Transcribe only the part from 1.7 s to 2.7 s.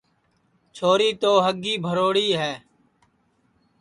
بھروڑی ہے